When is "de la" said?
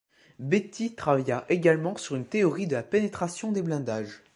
2.65-2.81